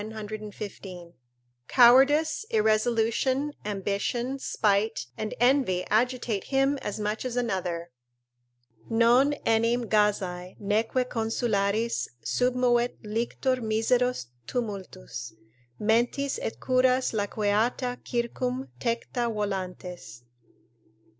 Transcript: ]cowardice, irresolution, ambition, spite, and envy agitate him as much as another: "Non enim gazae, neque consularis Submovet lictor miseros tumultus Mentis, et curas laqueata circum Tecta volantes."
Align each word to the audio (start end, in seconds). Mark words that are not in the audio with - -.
]cowardice, 1.67 2.43
irresolution, 2.49 3.53
ambition, 3.65 4.39
spite, 4.39 5.05
and 5.15 5.35
envy 5.39 5.83
agitate 5.91 6.45
him 6.45 6.79
as 6.81 6.99
much 6.99 7.23
as 7.23 7.37
another: 7.37 7.91
"Non 8.89 9.35
enim 9.45 9.85
gazae, 9.87 10.55
neque 10.59 11.07
consularis 11.07 12.07
Submovet 12.23 12.97
lictor 13.03 13.57
miseros 13.57 14.25
tumultus 14.47 15.33
Mentis, 15.77 16.39
et 16.41 16.59
curas 16.59 17.11
laqueata 17.13 17.99
circum 18.03 18.69
Tecta 18.79 19.31
volantes." 19.31 20.23